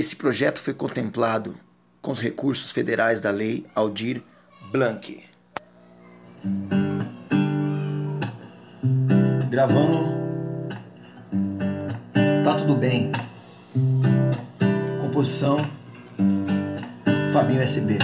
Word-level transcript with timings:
Esse 0.00 0.16
projeto 0.16 0.62
foi 0.62 0.72
contemplado 0.72 1.54
com 2.00 2.10
os 2.10 2.20
recursos 2.20 2.70
federais 2.70 3.20
da 3.20 3.30
Lei 3.30 3.66
Aldir 3.74 4.22
Blanc. 4.72 5.22
Gravando. 9.50 10.08
Tá 12.42 12.54
tudo 12.54 12.76
bem. 12.76 13.12
Composição 15.02 15.58
Fabinho 17.34 17.60
SB. 17.60 17.98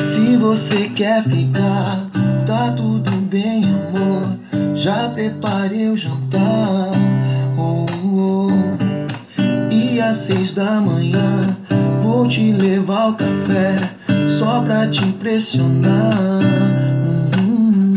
Se 0.00 0.36
você 0.38 0.88
quer 0.96 1.22
ficar, 1.24 2.08
tá 2.46 2.72
tudo 2.74 3.10
bem, 3.28 3.66
amor. 3.66 4.38
Já 4.74 5.10
preparei 5.10 5.90
o 5.90 5.98
jantar. 5.98 7.01
Às 10.12 10.18
seis 10.18 10.52
da 10.52 10.78
manhã 10.78 11.56
vou 12.02 12.28
te 12.28 12.52
levar 12.52 13.08
o 13.08 13.14
café 13.14 13.92
só 14.38 14.60
pra 14.60 14.86
te 14.86 15.02
impressionar. 15.02 16.12
Hum, 17.40 17.94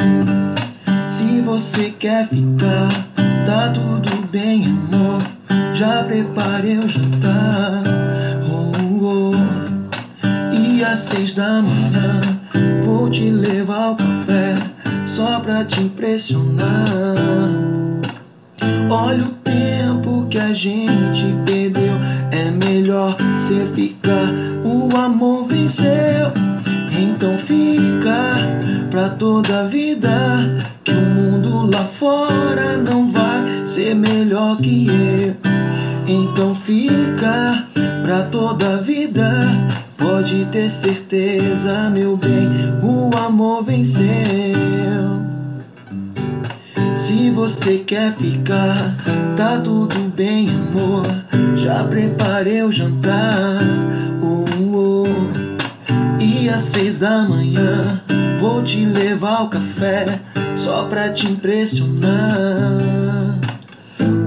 Se 1.10 1.42
você 1.42 1.90
quer 2.00 2.30
ficar, 2.30 2.88
tá 3.46 3.70
tudo 3.70 4.32
bem, 4.32 4.64
amor. 4.64 5.24
Já 5.74 6.06
preparei 6.06 6.78
o 6.78 6.88
jantar. 6.88 7.84
Oh, 8.50 9.04
oh. 9.04 10.56
E 10.56 10.86
às 10.86 11.00
seis 11.00 11.34
da 11.34 11.62
manhã 11.62 12.22
vou 12.86 13.10
te 13.10 13.30
levar 13.30 13.92
o 13.92 13.96
café 13.98 14.56
só 15.06 15.42
pra 15.42 15.66
te 15.66 15.82
impressionar. 15.82 16.66
Olha 18.90 19.26
o 19.26 19.32
tempo 19.44 20.28
que 20.30 20.38
a 20.40 20.54
gente 20.54 21.36
perdeu. 21.46 21.65
Melhor 22.86 23.18
você 23.40 23.66
ficar. 23.74 24.32
O 24.64 24.96
amor 24.96 25.48
venceu. 25.48 26.32
Então 26.92 27.36
fica 27.40 28.36
pra 28.92 29.10
toda 29.10 29.62
a 29.62 29.64
vida. 29.64 30.68
Que 30.84 30.92
o 30.92 31.02
mundo 31.02 31.72
lá 31.74 31.86
fora 31.86 32.78
não 32.78 33.12
vai 33.12 33.66
ser 33.66 33.96
melhor 33.96 34.58
que 34.58 34.88
eu. 34.88 35.36
Então 36.06 36.54
fica 36.54 37.66
pra 38.04 38.22
toda 38.26 38.76
a 38.76 38.78
vida. 38.78 39.48
Pode 39.98 40.46
ter 40.52 40.70
certeza, 40.70 41.90
meu 41.90 42.16
bem, 42.16 42.48
o 42.84 43.10
amor 43.18 43.64
venceu. 43.64 45.25
Se 47.06 47.30
você 47.30 47.84
quer 47.86 48.16
ficar, 48.16 48.96
tá 49.38 49.60
tudo 49.60 50.12
bem, 50.16 50.50
amor. 50.50 51.06
Já 51.56 51.84
preparei 51.84 52.64
o 52.64 52.72
jantar. 52.72 53.60
Oh, 54.24 54.44
oh. 54.76 56.20
E 56.20 56.50
às 56.50 56.64
seis 56.64 56.98
da 56.98 57.22
manhã 57.22 58.02
vou 58.40 58.64
te 58.64 58.84
levar 58.84 59.44
o 59.44 59.50
café 59.50 60.20
só 60.58 60.86
pra 60.86 61.10
te 61.10 61.28
impressionar. 61.28 62.10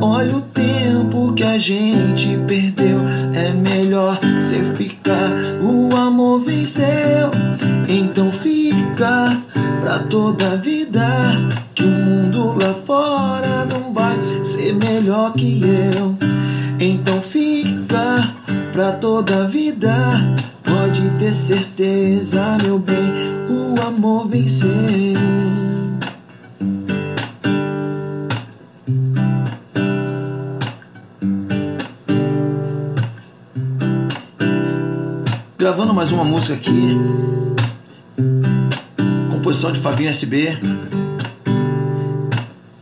Olha 0.01 0.37
o 0.37 0.41
tempo 0.41 1.33
que 1.33 1.42
a 1.42 1.59
gente 1.59 2.39
perdeu. 2.47 3.01
É 3.35 3.53
melhor 3.53 4.20
você 4.41 4.63
ficar. 4.77 5.33
O 5.61 5.97
amor 5.97 6.45
venceu. 6.45 7.33
Então 7.89 8.31
fica 8.31 9.42
pra 9.89 10.00
toda 10.00 10.53
a 10.53 10.56
vida. 10.56 11.06
Que 11.75 11.83
o 11.83 11.89
mundo 11.89 12.58
lá 12.62 12.75
fora 12.86 13.64
não 13.64 13.95
vai 13.95 14.19
ser 14.45 14.75
melhor 14.75 15.33
que 15.33 15.62
eu. 15.62 16.14
Então 16.78 17.22
fica 17.22 18.34
pra 18.70 18.92
toda 18.92 19.45
a 19.45 19.47
vida. 19.47 19.97
Pode 20.62 21.00
ter 21.19 21.34
certeza, 21.34 22.58
meu 22.63 22.79
bem. 22.79 22.98
O 23.48 23.80
amor 23.80 24.29
venceu. 24.29 24.68
Gravando 35.57 35.95
mais 35.95 36.13
uma 36.13 36.24
música 36.24 36.52
aqui. 36.52 37.48
Composição 39.48 39.73
de 39.73 39.81
Fabinho 39.81 40.11
SB. 40.11 40.59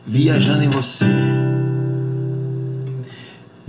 Viajando 0.05 0.65
em 0.65 0.69
você. 0.69 1.05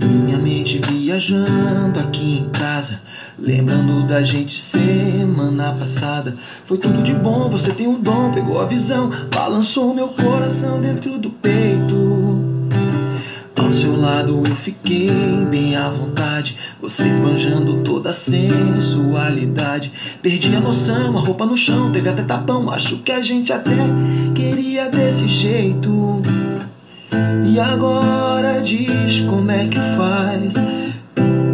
Minha 0.00 0.36
mente 0.36 0.80
viajando 0.80 2.00
aqui 2.00 2.40
em 2.40 2.48
casa. 2.50 3.00
Lembrando 3.38 4.04
da 4.08 4.20
gente 4.24 4.58
semana 4.58 5.72
passada. 5.74 6.36
Foi 6.66 6.76
tudo 6.76 7.00
de 7.04 7.14
bom, 7.14 7.48
você 7.48 7.72
tem 7.72 7.86
o 7.86 7.98
dom, 7.98 8.32
pegou 8.32 8.60
a 8.60 8.66
visão. 8.66 9.12
Balançou 9.32 9.94
meu 9.94 10.08
coração 10.08 10.80
dentro 10.80 11.18
do 11.18 11.30
peito. 11.30 11.77
Lado 14.08 14.42
eu 14.46 14.56
fiquei 14.56 15.10
bem 15.50 15.76
à 15.76 15.90
vontade. 15.90 16.56
Vocês 16.80 17.18
banjando 17.18 17.82
toda 17.82 18.08
a 18.08 18.14
sensualidade. 18.14 19.92
Perdi 20.22 20.56
a 20.56 20.60
noção, 20.60 21.18
a 21.18 21.20
roupa 21.20 21.44
no 21.44 21.58
chão, 21.58 21.92
teve 21.92 22.08
até 22.08 22.22
tapão. 22.22 22.70
Acho 22.70 22.96
que 23.00 23.12
a 23.12 23.22
gente 23.22 23.52
até 23.52 23.76
queria 24.34 24.88
desse 24.88 25.28
jeito. 25.28 26.22
E 27.52 27.60
agora 27.60 28.62
diz 28.62 29.20
como 29.28 29.50
é 29.50 29.66
que 29.66 29.78
faz. 29.94 30.54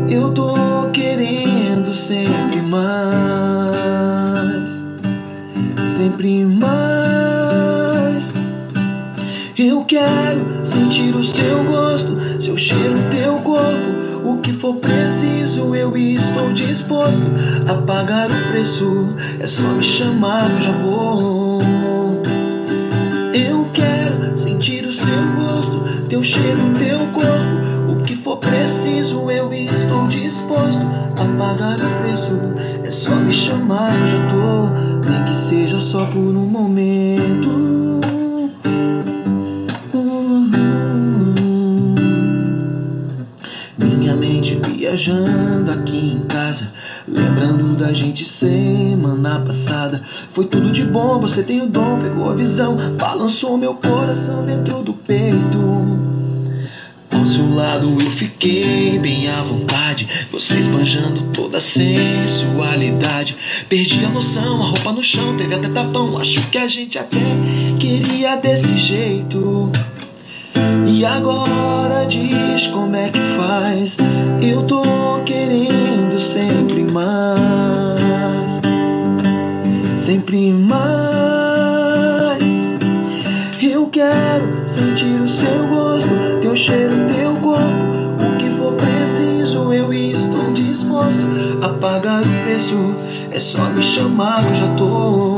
Eu 0.08 0.30
tô 0.30 0.54
querendo 0.92 1.92
sempre 1.92 2.62
mais. 2.62 3.64
Sempre 5.88 6.44
mais. 6.44 8.32
Eu 9.58 9.84
quero 9.84 10.53
sentir 10.74 11.14
o 11.14 11.24
seu 11.24 11.62
gosto, 11.64 12.42
seu 12.42 12.56
cheiro, 12.56 12.98
teu 13.10 13.34
corpo. 13.34 14.28
O 14.28 14.38
que 14.38 14.52
for 14.52 14.74
preciso, 14.76 15.74
eu 15.74 15.96
estou 15.96 16.52
disposto 16.52 17.22
a 17.68 17.74
pagar 17.74 18.28
o 18.28 18.50
preço. 18.50 19.14
É 19.38 19.46
só 19.46 19.62
me 19.62 19.84
chamar 19.84 20.50
eu 20.50 20.62
já 20.62 20.72
vou. 20.72 21.62
Eu 23.32 23.68
quero 23.72 24.36
sentir 24.36 24.84
o 24.84 24.92
seu 24.92 25.32
gosto, 25.36 25.84
teu 26.08 26.24
cheiro, 26.24 26.72
teu 26.76 26.98
corpo. 27.12 27.92
O 27.92 28.02
que 28.02 28.16
for 28.16 28.38
preciso, 28.38 29.30
eu 29.30 29.52
estou 29.54 30.08
disposto 30.08 30.82
a 31.16 31.38
pagar 31.38 31.78
o 31.78 32.02
preço. 32.02 32.32
É 32.82 32.90
só 32.90 33.14
me 33.14 33.32
chamar 33.32 33.94
eu 33.94 34.08
já 34.08 34.26
tô, 34.26 35.08
nem 35.08 35.24
que 35.24 35.36
seja 35.36 35.80
só 35.80 36.04
por 36.06 36.18
um 36.18 36.46
momento. 36.46 37.63
Viajando 44.94 45.72
aqui 45.72 45.96
em 45.96 46.20
casa, 46.20 46.72
lembrando 47.08 47.76
da 47.76 47.92
gente 47.92 48.24
semana 48.24 49.40
passada. 49.40 50.02
Foi 50.30 50.46
tudo 50.46 50.70
de 50.70 50.84
bom, 50.84 51.18
você 51.18 51.42
tem 51.42 51.60
o 51.60 51.66
dom, 51.66 51.98
pegou 52.00 52.30
a 52.30 52.34
visão, 52.34 52.76
balançou 52.96 53.58
meu 53.58 53.74
coração 53.74 54.46
dentro 54.46 54.82
do 54.82 54.92
peito. 54.92 55.58
Ao 57.10 57.26
seu 57.26 57.52
lado 57.52 58.00
eu 58.00 58.10
fiquei 58.12 58.96
bem 59.00 59.28
à 59.28 59.42
vontade, 59.42 60.08
vocês 60.30 60.68
banjando 60.68 61.22
toda 61.32 61.58
a 61.58 61.60
sensualidade. 61.60 63.36
Perdi 63.68 64.04
a 64.04 64.08
noção, 64.08 64.62
a 64.62 64.66
roupa 64.66 64.92
no 64.92 65.02
chão, 65.02 65.36
teve 65.36 65.56
até 65.56 65.68
tapão. 65.70 66.18
Acho 66.18 66.40
que 66.50 66.58
a 66.58 66.68
gente 66.68 66.96
até 66.98 67.18
queria 67.80 68.36
desse 68.36 68.78
jeito. 68.78 69.72
E 70.94 71.04
agora 71.04 72.06
diz 72.06 72.68
como 72.68 72.94
é 72.94 73.08
que 73.08 73.18
faz. 73.36 73.96
Eu 74.40 74.62
tô 74.62 74.80
querendo 75.26 76.20
sempre 76.20 76.84
mais, 76.84 78.60
sempre 79.98 80.52
mais. 80.52 80.78
Eu 83.60 83.88
quero 83.88 84.68
sentir 84.68 85.20
o 85.20 85.28
seu 85.28 85.66
gosto, 85.66 86.08
teu 86.40 86.54
cheiro, 86.54 86.94
teu 87.12 87.34
corpo. 87.40 87.64
O 88.20 88.36
que 88.36 88.50
for 88.50 88.74
preciso, 88.74 89.72
eu 89.72 89.92
estou 89.92 90.52
disposto 90.52 91.26
a 91.60 91.70
pagar 91.70 92.22
o 92.22 92.44
preço. 92.44 92.94
É 93.32 93.40
só 93.40 93.64
me 93.64 93.82
chamar 93.82 94.44
que 94.44 94.50
eu 94.50 94.54
já 94.54 94.68
tô. 94.76 95.33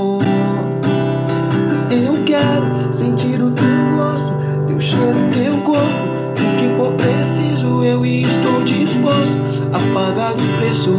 Disposto 9.07 9.33
a 9.73 9.95
pagar 9.95 10.33
o 10.33 10.59
preço. 10.59 10.91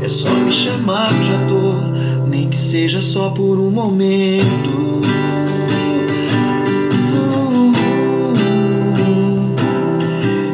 É 0.00 0.08
só 0.08 0.30
me 0.30 0.52
chamar 0.52 1.08
que 1.08 1.26
já 1.26 1.46
tô, 1.46 2.26
nem 2.28 2.48
que 2.48 2.60
seja 2.60 3.02
só 3.02 3.30
por 3.30 3.58
um 3.58 3.70
momento. 3.70 5.02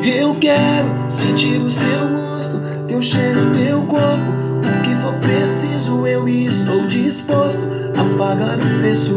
Eu 0.04 0.34
quero 0.40 0.88
sentir 1.08 1.60
o 1.60 1.70
seu 1.70 2.08
gosto, 2.08 2.60
teu 2.88 3.02
cheiro, 3.02 3.52
teu 3.52 3.82
corpo. 3.82 4.32
O 4.62 4.82
que 4.82 4.94
for 4.96 5.14
preciso, 5.14 6.06
eu 6.06 6.26
estou 6.28 6.86
disposto 6.86 7.60
a 7.96 8.18
pagar 8.18 8.58
o 8.58 8.78
preço. 8.80 9.12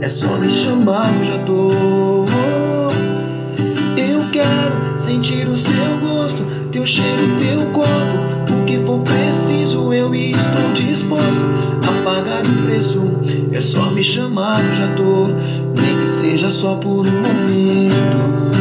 É 0.00 0.08
só 0.08 0.36
me 0.36 0.50
chamar, 0.50 1.14
eu 1.20 1.24
já 1.24 1.38
tô. 1.44 2.25
Quero 5.46 5.46
sentir 5.46 5.50
o 5.50 5.58
seu 5.58 5.98
gosto, 6.00 6.44
teu 6.72 6.86
cheiro, 6.86 7.38
teu 7.38 7.66
corpo. 7.72 8.60
O 8.60 8.64
que 8.64 8.78
for 8.78 9.00
preciso, 9.00 9.92
eu 9.92 10.14
estou 10.14 10.72
disposto 10.74 11.40
a 11.82 12.02
pagar 12.02 12.44
o 12.44 12.62
preço. 12.64 13.02
É 13.52 13.60
só 13.60 13.90
me 13.90 14.02
chamar, 14.02 14.62
já 14.74 14.88
tô. 14.94 15.28
Nem 15.80 16.02
que 16.02 16.10
seja 16.10 16.50
só 16.50 16.74
por 16.76 17.06
um 17.06 17.10
momento. 17.10 18.55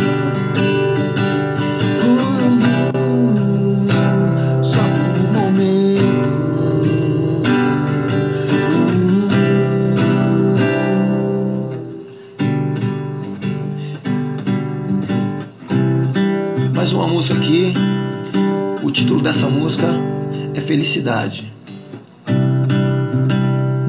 É 20.55 20.61
Felicidade. 20.61 21.51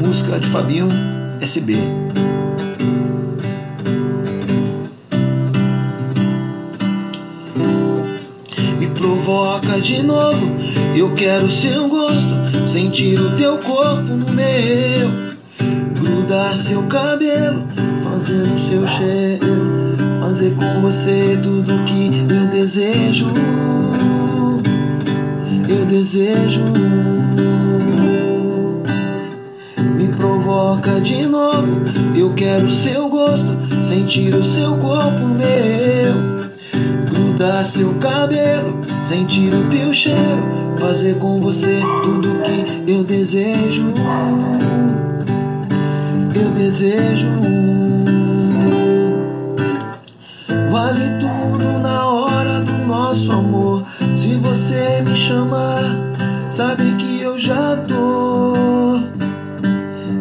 Música 0.04 0.40
de 0.40 0.48
Fabinho 0.48 0.88
SB. 1.40 1.76
Me 8.78 8.88
provoca 8.88 9.80
de 9.80 10.02
novo, 10.02 10.56
eu 10.96 11.14
quero 11.14 11.48
seu 11.50 11.88
gosto, 11.88 12.28
sentir 12.66 13.20
o 13.20 13.36
teu 13.36 13.58
corpo 13.58 14.02
no 14.02 14.32
meu, 14.32 15.36
grudar 15.94 16.56
seu 16.56 16.82
cabelo, 16.84 17.62
fazer 18.02 18.42
o 18.42 18.58
seu 18.68 18.88
cheiro, 18.88 19.46
fazer 20.20 20.54
com 20.56 20.80
você 20.80 21.38
tudo 21.40 21.84
que 21.84 22.10
eu 22.28 22.46
desejo. 22.48 23.26
Eu 25.68 25.86
desejo. 25.86 26.62
Me 29.96 30.08
provoca 30.08 31.00
de 31.00 31.26
novo, 31.26 31.84
eu 32.14 32.32
quero 32.34 32.70
seu 32.70 33.08
gosto, 33.08 33.48
sentir 33.82 34.34
o 34.34 34.44
seu 34.44 34.76
corpo 34.76 35.26
meu 35.26 36.36
grudar 37.36 37.64
seu 37.64 37.94
cabelo, 37.94 38.80
sentir 39.02 39.52
o 39.52 39.68
teu 39.68 39.92
cheiro, 39.92 40.42
fazer 40.78 41.18
com 41.18 41.38
você 41.40 41.80
tudo 42.02 42.28
que 42.42 42.90
eu 42.90 43.04
desejo. 43.04 43.92
Eu 46.34 46.50
desejo. 46.50 47.26
Vale 50.70 51.18
tudo 51.18 51.78
na 51.80 52.06
hora 52.06 52.60
do 52.60 52.72
nosso 52.86 53.32
amor. 53.32 53.45
Você 54.66 55.00
me 55.00 55.14
chamar, 55.14 55.96
sabe 56.50 56.96
que 56.96 57.20
eu 57.20 57.38
já 57.38 57.76
tô. 57.86 58.98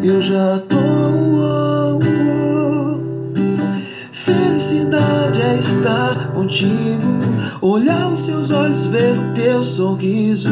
Eu 0.03 0.21
já 0.21 0.59
tô. 0.69 0.77
oh, 0.77 1.99
oh. 1.99 2.99
Felicidade 4.11 5.41
é 5.41 5.57
estar 5.57 6.27
contigo, 6.27 7.23
olhar 7.59 8.07
os 8.13 8.21
seus 8.21 8.51
olhos, 8.51 8.85
ver 8.85 9.17
o 9.17 9.33
teu 9.33 9.63
sorriso. 9.63 10.51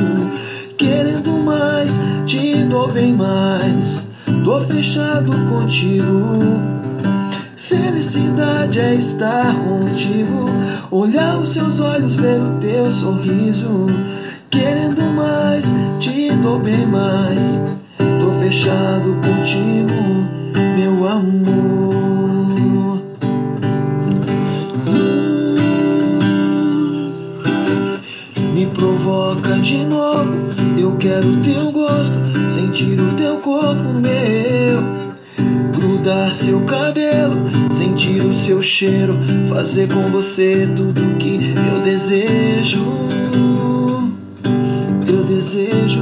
Querendo 0.75 1.29
mais, 1.33 1.91
te 2.25 2.63
dou 2.63 2.91
bem 2.91 3.13
mais. 3.13 4.03
Tô 4.43 4.59
fechado 4.61 5.31
contigo. 5.51 6.82
Felicidade 7.73 8.79
é 8.79 8.93
estar 8.93 9.55
contigo, 9.55 10.45
olhar 10.91 11.39
os 11.39 11.49
seus 11.49 11.79
olhos, 11.79 12.13
ver 12.13 12.39
o 12.39 12.59
teu 12.59 12.91
sorriso. 12.91 13.87
Querendo 14.51 15.01
mais, 15.01 15.65
te 15.99 16.29
dou 16.33 16.59
bem 16.59 16.85
mais. 16.85 17.59
Tô 17.97 18.31
fechado 18.39 19.15
contigo, 19.15 19.91
meu 20.77 21.07
amor. 21.07 23.01
Me 28.53 28.67
provoca 28.67 29.57
de 29.57 29.83
novo, 29.83 30.31
eu 30.77 30.95
quero 30.97 31.41
teu 31.41 31.71
gosto, 31.71 32.13
sentir 32.51 33.01
o 33.01 33.15
teu 33.15 33.37
corpo 33.37 33.93
meu. 33.93 35.02
Grudar 36.03 36.33
seu 36.33 36.59
cabelo, 36.65 37.45
sentir 37.71 38.25
o 38.25 38.33
seu 38.33 38.61
cheiro, 38.61 39.17
fazer 39.47 39.87
com 39.87 40.11
você 40.11 40.67
tudo 40.75 41.17
que 41.17 41.55
eu 41.71 41.81
desejo. 41.81 42.83
Eu 45.07 45.23
desejo. 45.23 46.01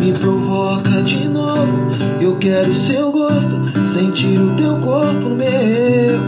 Me 0.00 0.10
provoca 0.14 1.02
de 1.02 1.28
novo, 1.28 1.90
eu 2.18 2.34
quero 2.38 2.74
seu 2.74 3.12
gosto, 3.12 3.86
sentir 3.86 4.40
o 4.40 4.56
teu 4.56 4.78
corpo 4.78 5.28
meu. 5.28 6.18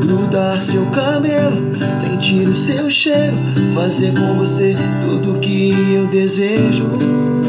Grudar 0.00 0.62
seu 0.62 0.86
cabelo, 0.86 1.58
sentir 1.98 2.48
o 2.48 2.56
seu 2.56 2.88
cheiro, 2.88 3.36
fazer 3.74 4.14
com 4.14 4.34
você 4.38 4.74
tudo 5.04 5.38
que 5.40 5.92
eu 5.92 6.06
desejo. 6.06 7.41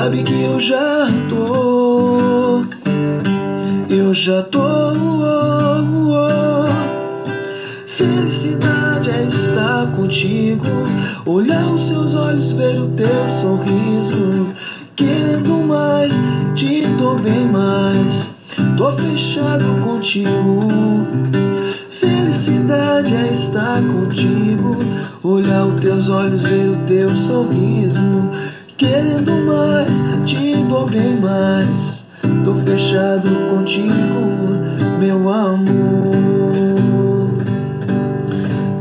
Sabe 0.00 0.22
que 0.22 0.42
eu 0.44 0.58
já 0.58 1.08
tô. 1.28 2.62
Eu 3.90 4.14
já 4.14 4.42
tô. 4.42 4.58
oh, 4.58 5.84
oh. 6.08 6.66
Felicidade 7.86 9.10
é 9.10 9.24
estar 9.24 9.88
contigo, 9.94 10.64
olhar 11.26 11.66
os 11.66 11.82
seus 11.82 12.14
olhos, 12.14 12.50
ver 12.52 12.80
o 12.80 12.88
teu 12.88 13.28
sorriso. 13.42 14.46
Querendo 14.96 15.66
mais, 15.66 16.14
te 16.54 16.86
dou 16.98 17.18
bem 17.18 17.46
mais. 17.46 18.30
Tô 18.78 18.92
fechado 18.92 19.66
contigo. 19.84 20.66
Felicidade 22.00 23.14
é 23.14 23.32
estar 23.32 23.82
contigo, 23.82 24.78
olhar 25.22 25.66
os 25.66 25.78
teus 25.78 26.08
olhos, 26.08 26.40
ver 26.40 26.70
o 26.70 26.76
teu 26.86 27.14
sorriso. 27.14 28.19
Querendo 28.80 29.32
mais, 29.44 29.98
te 30.24 30.56
dou 30.64 30.86
bem 30.86 31.20
mais. 31.20 32.02
Tô 32.42 32.54
fechado 32.64 33.28
contigo, 33.50 33.92
meu 34.98 35.28
amor 35.28 36.30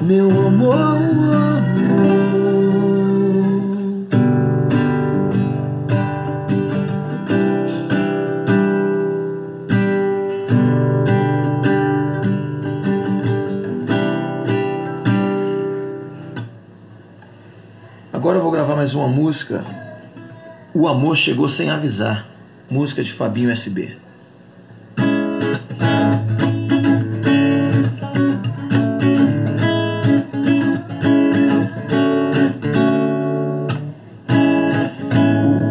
meu 0.02 0.28
amor, 0.48 0.74
amor. 0.74 1.60
Agora 18.12 18.40
eu 18.40 18.42
vou 18.42 18.52
gravar 18.52 18.76
mais 18.76 18.96
uma 18.96 19.08
música. 19.08 19.89
O 20.72 20.88
amor 20.88 21.18
chegou 21.18 21.50
sem 21.50 21.72
avisar. 21.72 22.28
Música 22.70 23.04
de 23.04 23.12
Fabinho 23.12 23.50
SB. 23.50 23.98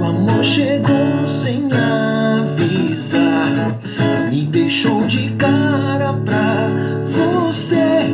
O 0.00 0.05
amor 0.05 0.43
chegou 0.43 1.28
sem 1.28 1.69
avisar, 1.73 3.78
me 4.28 4.47
deixou 4.47 5.07
de 5.07 5.31
cara 5.37 6.12
pra 6.12 6.71
você. 7.07 8.11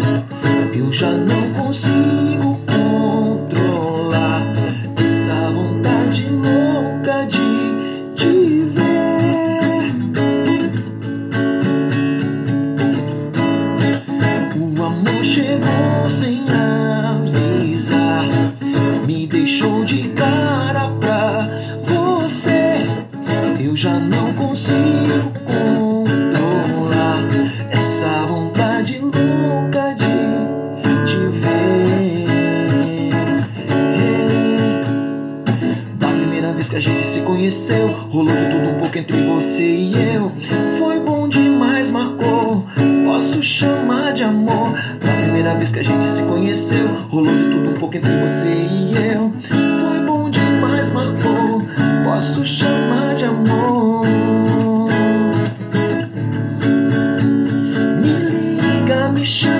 Eu 0.74 0.92
já 0.92 1.10
não 1.10 1.50
consigo 1.54 2.60
conheceu, 37.44 37.88
rolou 37.88 38.34
de 38.34 38.48
tudo 38.48 38.70
um 38.70 38.78
pouco 38.78 38.96
entre 38.96 39.20
você 39.20 39.62
e 39.62 39.92
eu. 40.14 40.32
Foi 40.78 40.98
bom 40.98 41.28
demais, 41.28 41.90
marcou. 41.90 42.64
Posso 43.04 43.42
chamar 43.42 44.14
de 44.14 44.24
amor. 44.24 44.72
Na 45.02 45.12
primeira 45.12 45.54
vez 45.54 45.70
que 45.70 45.80
a 45.80 45.82
gente 45.82 46.10
se 46.10 46.22
conheceu, 46.22 46.86
rolou 47.10 47.36
de 47.36 47.44
tudo 47.50 47.70
um 47.70 47.74
pouco 47.74 47.98
entre 47.98 48.10
você 48.22 48.48
e 48.48 48.94
eu. 49.12 49.30
Foi 49.50 50.00
bom 50.06 50.30
demais, 50.30 50.88
marcou. 50.90 51.66
Posso 52.04 52.46
chamar 52.46 53.14
de 53.14 53.26
amor. 53.26 54.06
Me 58.00 58.08
liga, 58.08 59.10
me 59.10 59.22
chama, 59.22 59.53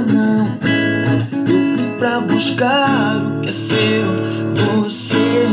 não. 0.00 0.46
Eu 1.46 1.98
pra 1.98 2.20
buscar 2.20 3.16
o 3.16 3.40
que 3.40 3.48
é 3.48 3.52
seu. 3.52 4.06
Você, 4.54 5.46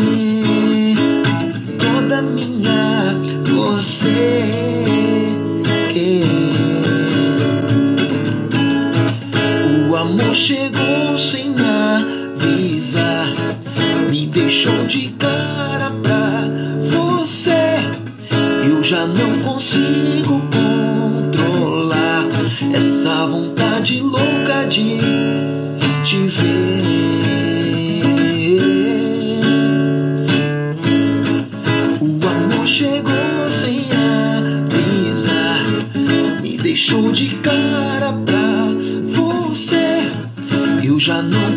toda 1.79 2.21
minha, 2.21 3.15
você. 3.45 4.62
Essa 22.71 23.25
vontade 23.25 23.99
louca 23.99 24.65
de 24.69 24.99
te 26.03 26.27
ver. 26.27 26.83
O 31.99 32.27
amor 32.27 32.67
chegou 32.67 33.51
sem 33.51 33.87
avisar, 34.71 35.65
me 36.41 36.57
deixou 36.57 37.11
de 37.11 37.35
cara 37.37 38.13
pra 38.13 38.67
você. 39.09 40.11
Eu 40.83 40.99
já 40.99 41.21
não 41.21 41.52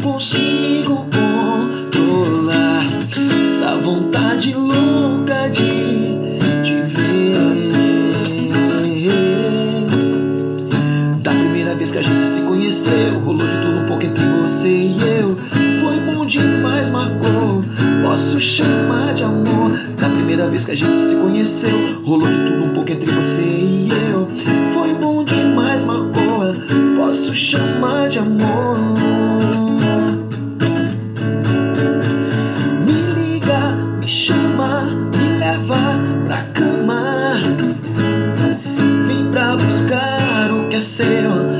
primeira 11.66 11.74
vez 11.74 11.90
que 11.90 11.98
a 11.98 12.02
gente 12.02 12.26
se 12.26 12.40
conheceu, 12.42 13.18
rolou 13.18 13.46
de 13.46 13.60
tudo 13.60 13.80
um 13.80 13.86
pouco 13.86 14.04
entre 14.04 14.24
você 14.24 14.68
e 14.68 14.96
eu. 15.18 15.36
Foi 15.80 15.98
bom 15.98 16.24
demais, 16.24 16.88
marcou. 16.88 17.64
Posso 18.02 18.40
chamar 18.40 19.14
de 19.14 19.24
amor. 19.24 19.72
Da 19.98 20.08
primeira 20.08 20.48
vez 20.48 20.64
que 20.64 20.70
a 20.70 20.76
gente 20.76 21.02
se 21.02 21.16
conheceu, 21.16 22.02
rolou 22.04 22.28
de 22.28 22.38
tudo 22.38 22.64
um 22.66 22.68
pouco 22.72 22.92
entre 22.92 23.10
você 23.10 23.42
e 23.42 23.88
eu. 24.12 24.28
Foi 24.74 24.94
bom 24.94 25.24
demais, 25.24 25.82
marcou. 25.82 26.54
Posso 26.96 27.34
chamar 27.34 28.08
de 28.10 28.20
amor. 28.20 28.78
Me 32.84 32.92
liga, 32.92 33.72
me 33.98 34.08
chama, 34.08 34.84
me 34.84 35.38
leva 35.40 35.98
pra 36.26 36.42
cama. 36.54 37.40
Vem 39.08 39.30
pra 39.32 39.56
buscar 39.56 40.52
o 40.52 40.68
que 40.68 40.76
é 40.76 40.80
seu. 40.80 41.55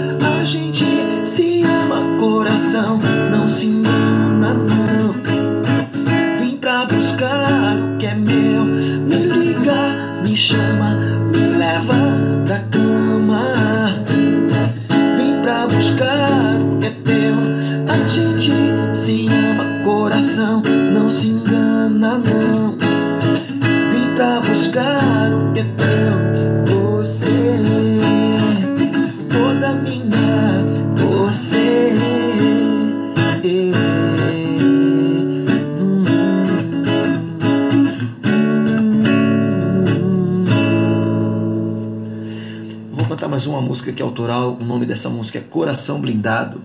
Música 43.87 43.93
que 43.93 44.03
é 44.03 44.05
autoral. 44.05 44.57
O 44.61 44.65
nome 44.65 44.85
dessa 44.85 45.09
música 45.09 45.39
é 45.39 45.43
Coração 45.43 46.01
Blindado. 46.01 46.61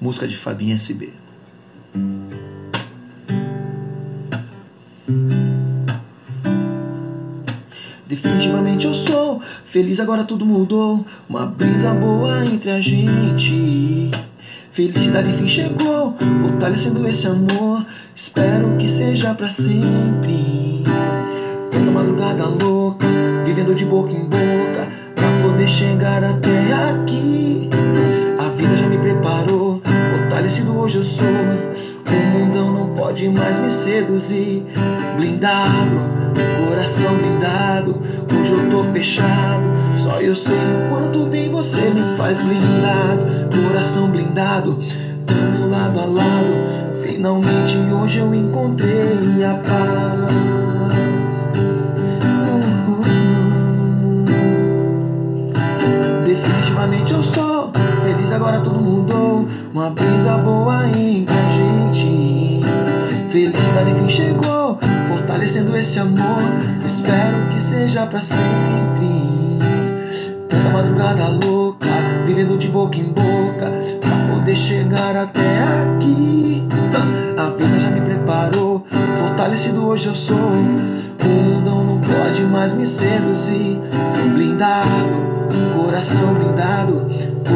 Música 0.00 0.26
de 0.26 0.36
Fabinho 0.36 0.74
SB. 0.74 1.12
Definitivamente 8.06 8.86
eu 8.86 8.94
sou 8.94 9.42
feliz, 9.64 10.00
agora 10.00 10.24
tudo 10.24 10.46
mudou. 10.46 11.04
Uma 11.28 11.44
brisa 11.44 11.92
boa 11.92 12.44
entre 12.46 12.70
a 12.70 12.80
gente. 12.80 14.10
Felicidade 14.70 15.28
enfim 15.28 15.48
chegou, 15.48 16.16
fortalecendo 16.40 17.06
esse 17.06 17.26
amor. 17.26 17.84
Espero 18.16 18.76
que 18.78 18.88
seja 18.88 19.34
pra 19.34 19.50
sempre. 19.50 20.82
Toda 21.70 21.90
madrugada 21.90 22.46
louca, 22.46 23.06
vivendo 23.44 23.74
de 23.74 23.84
boca 23.84 24.12
em 24.12 24.24
boca, 24.24 24.61
poder 25.62 25.68
chegar 25.68 26.24
até 26.24 26.72
aqui. 26.72 27.68
A 28.38 28.48
vida 28.50 28.76
já 28.76 28.86
me 28.86 28.98
preparou, 28.98 29.80
fortalecido 30.10 30.76
hoje 30.76 30.98
eu 30.98 31.04
sou. 31.04 31.24
O 31.24 32.38
mundão 32.38 32.72
não 32.72 32.94
pode 32.94 33.28
mais 33.28 33.58
me 33.58 33.70
seduzir. 33.70 34.64
Blindado, 35.16 36.00
coração 36.68 37.14
blindado, 37.14 38.02
hoje 38.32 38.52
eu 38.52 38.70
tô 38.70 38.92
fechado. 38.92 39.62
Só 40.02 40.20
eu 40.20 40.34
sei 40.34 40.54
o 40.54 40.88
quanto 40.90 41.26
bem 41.26 41.50
você 41.50 41.90
me 41.90 42.16
faz 42.16 42.40
blindado, 42.40 43.24
coração 43.68 44.08
blindado, 44.10 44.78
tamo 45.26 45.70
lado 45.70 46.00
a 46.00 46.04
lado. 46.04 47.02
Finalmente 47.04 47.76
hoje 47.76 48.18
eu 48.18 48.34
encontrei 48.34 49.44
a 49.44 49.54
paz. 49.54 50.61
Agora 58.42 58.60
tudo 58.60 58.80
mudou. 58.80 59.48
Uma 59.72 59.90
brisa 59.90 60.36
boa 60.38 60.88
entre 60.88 61.32
a 61.32 61.50
gente. 61.50 62.60
Felicidade 63.30 63.90
enfim 63.90 64.08
chegou, 64.08 64.78
fortalecendo 65.08 65.76
esse 65.76 66.00
amor. 66.00 66.42
Espero 66.84 67.48
que 67.50 67.60
seja 67.62 68.04
pra 68.04 68.20
sempre. 68.20 69.31
Madrugada 70.72 71.28
louca, 71.28 71.86
vivendo 72.24 72.56
de 72.58 72.68
boca 72.68 72.96
em 72.96 73.04
boca, 73.04 73.70
pra 74.00 74.34
poder 74.34 74.56
chegar 74.56 75.14
até 75.14 75.40
aqui. 75.40 76.66
A 77.36 77.50
vida 77.50 77.78
já 77.78 77.90
me 77.90 78.00
preparou, 78.00 78.86
fortalecido 79.16 79.84
hoje 79.84 80.06
eu 80.06 80.14
sou. 80.14 80.36
O 80.36 81.28
mundão 81.28 81.84
não 81.84 82.00
pode 82.00 82.42
mais 82.42 82.72
me 82.72 82.86
seduzir. 82.86 83.78
Blindado, 84.34 84.88
coração 85.74 86.34
blindado. 86.34 87.06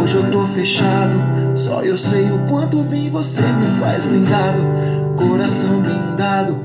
Hoje 0.03 0.17
eu 0.17 0.31
tô 0.31 0.45
fechado, 0.49 1.23
só 1.55 1.83
eu 1.83 1.97
sei 1.97 2.31
o 2.31 2.39
quanto 2.49 2.83
bem 2.83 3.09
você 3.11 3.41
me 3.41 3.81
faz 3.81 4.05
blindado. 4.05 4.61
Coração 5.17 5.81
blindado, 5.81 6.59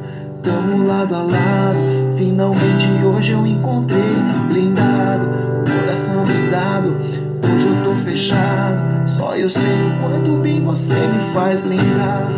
tamo 0.43 0.85
lado 0.85 1.15
a 1.15 1.23
lado. 1.23 2.17
Finalmente 2.17 2.87
hoje 3.05 3.31
eu 3.31 3.45
encontrei 3.47 4.15
blindado, 4.47 5.29
coração 5.65 6.00
blindado. 6.23 6.95
Hoje 7.43 7.67
eu 7.67 7.83
tô 7.83 7.95
fechado, 8.03 9.09
só 9.09 9.35
eu 9.35 9.49
sei 9.49 9.61
o 9.61 9.99
quanto 10.01 10.31
bem 10.41 10.61
você 10.63 10.93
me 10.93 11.33
faz 11.33 11.59
blindado. 11.59 12.33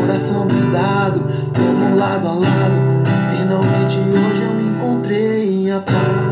Coração 0.00 0.46
blindado, 0.46 1.24
tamo 1.52 1.96
lado 1.96 2.28
a 2.28 2.32
lado. 2.32 2.98
Finalmente 3.36 3.98
hoje 3.98 4.42
eu 4.42 4.60
encontrei 4.60 5.50
minha 5.50 5.80
paz. 5.80 6.27